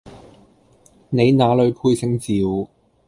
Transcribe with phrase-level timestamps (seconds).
[1.11, 2.67] 你那裡配姓趙